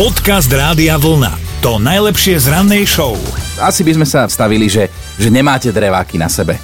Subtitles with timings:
[0.00, 1.60] Podcast Rádia Vlna.
[1.60, 3.20] To najlepšie z rannej show.
[3.60, 4.88] Asi by sme sa vstavili, že,
[5.20, 6.56] že nemáte dreváky na sebe.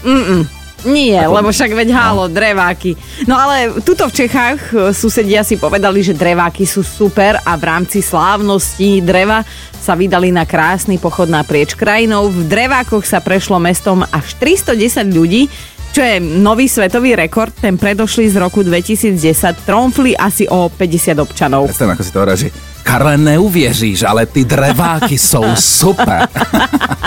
[0.88, 2.96] Nie, lebo však veď hálo, dreváky.
[3.29, 7.64] No ale tuto v Čechách e, susedia si povedali, že dreváky sú super a v
[7.69, 9.45] rámci slávnosti dreva
[9.77, 12.32] sa vydali na krásny pochod naprieč krajinou.
[12.32, 15.53] V drevákoch sa prešlo mestom až 310 ľudí,
[15.93, 17.53] čo je nový svetový rekord.
[17.53, 19.21] Ten predošli z roku 2010
[19.68, 21.68] tromfli asi o 50 občanov.
[21.68, 26.29] Predstavím, ako si to hovorí, že Karle, neuvěříš, ale ty dreváky jsou super.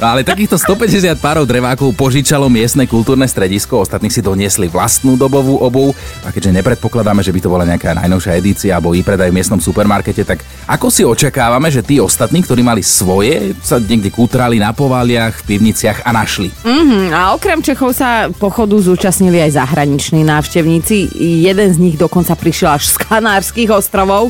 [0.00, 5.58] no ale takýchto 150 párov drevákov požičalo miestne kultúrne stredisko, ostatní si doniesli vlastnú dobovú
[5.58, 9.60] obuv a keďže nepredpokladáme, že by to bola nejaká najnovšia edícia alebo predaj v miestnom
[9.60, 14.76] supermarkete, tak ako si očakávame, že tí ostatní, ktorí mali svoje, sa niekde kútrali na
[14.76, 16.52] povaliach, v pivniciach a našli.
[16.60, 21.16] Mm, a okrem Čechov sa pochodu zúčastnili aj zahraniční návštevníci.
[21.48, 24.28] Jeden z nich dokonca prišiel až z Kanárskych ostrovov.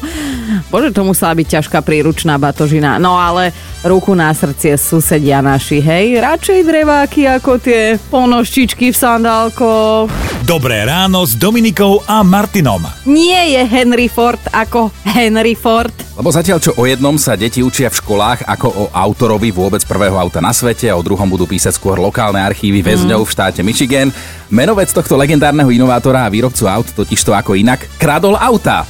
[0.70, 3.02] Bože, to musela byť ťažká príručná batožina.
[3.02, 3.50] No ale
[3.82, 6.20] ruku na srdcie susedia naši, hej?
[6.20, 10.12] Radšej dreváky ako tie ponožčičky v sandálkoch.
[10.44, 12.84] Dobré ráno s Dominikou a Martinom.
[13.08, 15.96] Nie je Henry Ford ako Henry Ford.
[16.12, 20.12] Lebo zatiaľ, čo o jednom sa deti učia v školách ako o autorovi vôbec prvého
[20.12, 24.12] auta na svete a o druhom budú písať skôr lokálne archívy väzňov v štáte Michigan,
[24.52, 28.84] menovec tohto legendárneho inovátora a výrobcu aut totižto ako inak kradol auta.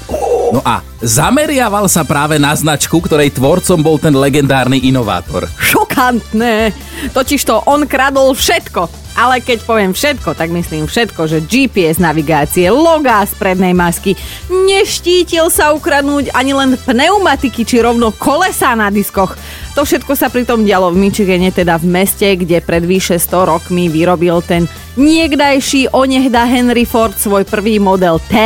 [0.48, 5.44] No a zameriaval sa práve na značku, ktorej tvorcom bol ten legendárny inovátor.
[5.60, 6.72] Šokantné.
[7.12, 9.08] Totižto on kradol všetko.
[9.18, 14.14] Ale keď poviem všetko, tak myslím všetko, že GPS navigácie, logá z prednej masky,
[14.46, 19.34] neštítil sa ukradnúť ani len pneumatiky či rovno kolesá na diskoch.
[19.74, 23.90] To všetko sa pritom dialo v Michigane, teda v meste, kde pred vyše 100 rokmi
[23.90, 28.38] vyrobil ten niekdajší onehda Henry Ford svoj prvý model T,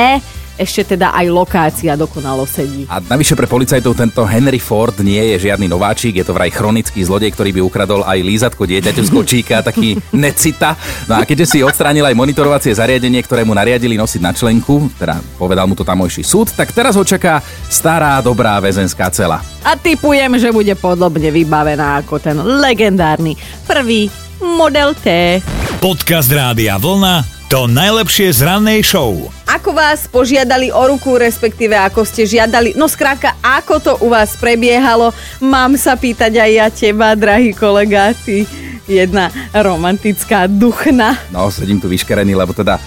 [0.61, 2.85] ešte teda aj lokácia dokonalo sedí.
[2.89, 7.03] A navyše pre policajtov tento Henry Ford nie je žiadny nováčik, je to vraj chronický
[7.05, 10.77] zlodej, ktorý by ukradol aj lízatko dieťaťu z kočíka, taký necita.
[11.09, 15.19] No a keďže si odstránil aj monitorovacie zariadenie, ktoré mu nariadili nosiť na členku, teda
[15.41, 19.41] povedal mu to tamojší súd, tak teraz ho čaká stará dobrá väzenská cela.
[19.63, 24.11] A typujem, že bude podobne vybavená ako ten legendárny prvý
[24.43, 25.39] model T.
[25.79, 27.23] Podcast Rádia Vlna.
[27.53, 29.42] To najlepšie z rannej show.
[29.53, 34.33] Ako vás požiadali o ruku, respektíve ako ste žiadali, no skrátka, ako to u vás
[34.41, 35.13] prebiehalo,
[35.45, 38.49] mám sa pýtať aj ja teba, drahý kolega, ty
[38.89, 41.21] jedna romantická duchna.
[41.29, 42.81] No, sedím tu vyškerený, lebo teda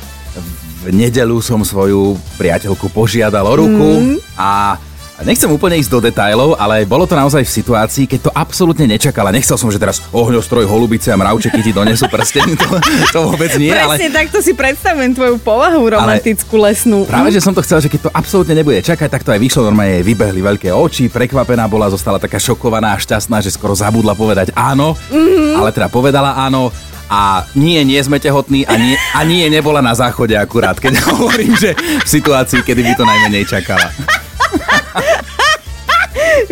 [0.82, 4.18] v nedelu som svoju priateľku požiadal o ruku mm.
[4.34, 4.82] a
[5.24, 9.32] Nechcem úplne ísť do detajlov, ale bolo to naozaj v situácii, keď to absolútne nečakala.
[9.32, 12.52] Nechcel som, že teraz ohňostroj, holubice a mravčeky ti donesú prsten.
[12.60, 12.68] To,
[13.16, 13.72] to vôbec nie.
[13.72, 14.12] Presne ale...
[14.12, 17.08] takto si predstavujem tvoju povahu romantickú lesnú.
[17.08, 19.72] Práve, že som to chcel, že keď to absolútne nebude čakať, tak to aj vyšlo.
[19.72, 24.20] Normálne jej vybehli veľké oči, prekvapená bola, zostala taká šokovaná a šťastná, že skoro zabudla
[24.20, 25.56] povedať áno, mm-hmm.
[25.56, 26.76] ale teda povedala áno
[27.10, 31.54] a nie, nie sme tehotní a nie, a nie nebola na záchode akurát, keď hovorím,
[31.54, 33.94] že v situácii, kedy by to najmenej čakala.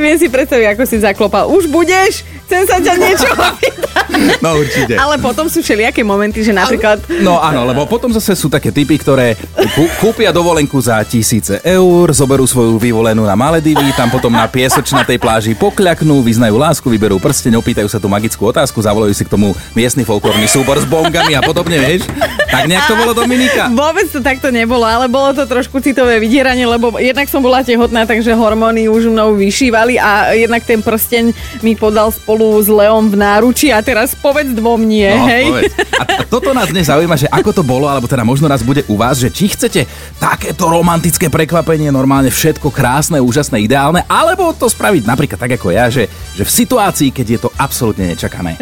[0.02, 1.48] Viem si predstaviť, ako si zaklopal.
[1.50, 2.26] Už budeš?
[2.54, 3.30] Chcem sa ťa niečo
[4.46, 4.94] No určite.
[4.94, 7.02] Ale potom sú všelijaké momenty, že napríklad...
[7.26, 9.34] No áno, lebo potom zase sú také typy, ktoré
[9.74, 15.18] kú- kúpia dovolenku za tisíce eur, zoberú svoju vyvolenú na Maledivy, tam potom na piesočnatej
[15.18, 19.58] pláži pokľaknú, vyznajú lásku, vyberú prsteň, opýtajú sa tú magickú otázku, zavolajú si k tomu
[19.74, 22.06] miestny folklórny súbor s bongami a podobne, vieš?
[22.54, 23.74] Tak nejak to bolo Dominika?
[23.74, 28.06] Vôbec to takto nebolo, ale bolo to trošku citové vydieranie, lebo jednak som bola tehotná,
[28.06, 31.34] takže hormóny už mnou vyšívali a jednak ten prsteň
[31.66, 35.46] mi podal spolu s Leom v náruči a teraz povedz dvom nie, No, hej?
[35.50, 35.74] povedz.
[35.98, 38.84] A, a toto nás dnes zaujíma, že ako to bolo, alebo teda možno raz bude
[38.86, 39.88] u vás, že či chcete
[40.18, 45.88] takéto romantické prekvapenie, normálne všetko krásne, úžasné, ideálne, alebo to spraviť napríklad tak ako ja,
[45.88, 48.60] že, že v situácii, keď je to absolútne nečakané.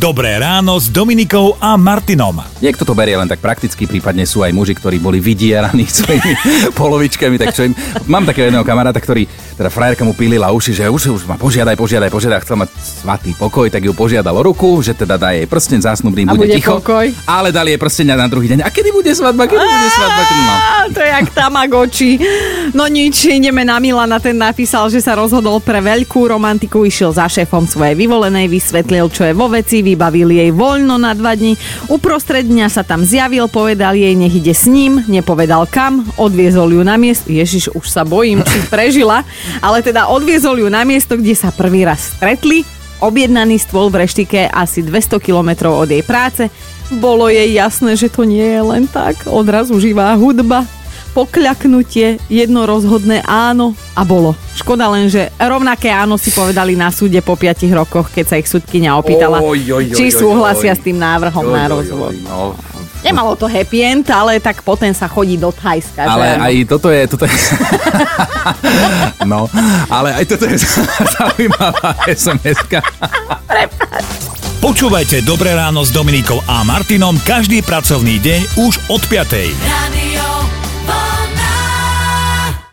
[0.00, 2.40] Dobré ráno s Dominikou a Martinom.
[2.64, 6.32] Niekto to berie len tak prakticky, prípadne sú aj muži, ktorí boli vydieraní svojimi
[6.72, 7.76] polovičkami, tak čo im...
[8.08, 11.76] Mám takého jedného kamaráta, ktorý, teda frajerka mu pílila uši, že už, už ma požiadaj,
[11.76, 15.44] požiadaj, požiadaj, chcel mať svatý pokoj, tak ju požiadal o ruku, že teda dá jej
[15.44, 16.80] prsteň zásnubný, bude, bude ticho.
[16.80, 17.12] pokoj?
[17.28, 18.64] Ale dali jej prsteň na druhý deň.
[18.64, 20.22] A kedy bude svadba, kedy bude svadba?
[20.32, 20.54] No.
[20.96, 22.10] To je jak Tamagotchi.
[22.70, 27.26] No nič, ideme na Milana, ten napísal, že sa rozhodol pre veľkú romantiku, išiel za
[27.26, 31.58] šéfom svojej vyvolenej, vysvetlil, čo je vo veci, vybavil jej voľno na dva dni.
[31.90, 36.86] Uprostred dňa sa tam zjavil, povedal jej, nech ide s ním, nepovedal kam, odviezol ju
[36.86, 37.34] na miesto.
[37.34, 39.26] Ježiš, už sa bojím, či prežila,
[39.58, 42.62] ale teda odviezol ju na miesto, kde sa prvý raz stretli.
[43.02, 46.46] Objednaný stôl v reštike asi 200 kilometrov od jej práce.
[46.94, 49.26] Bolo jej jasné, že to nie je len tak.
[49.26, 50.62] Odrazu živá hudba,
[51.12, 54.32] pokľaknutie, jedno rozhodné áno a bolo.
[54.56, 58.48] Škoda len, že rovnaké áno si povedali na súde po 5 rokoch, keď sa ich
[58.48, 60.78] súdkynia opýtala, Oj, oj, oj, či súhlasia oj.
[60.78, 62.14] s tým návrhom Oj, na oj, oj, rozvod.
[62.24, 62.56] No,
[63.02, 66.06] Nemalo to happy end, ale tak potom sa chodí do Thajska.
[66.06, 66.42] že ale áno.
[66.46, 67.00] aj toto je...
[67.10, 67.34] Toto je...
[69.32, 69.50] no,
[69.90, 70.56] ale aj toto je
[71.18, 72.78] zaujímavá SMS-ka.
[74.62, 79.50] Počúvajte Dobré ráno s Dominikou a Martinom každý pracovný deň už od 5.
[79.50, 80.11] Radio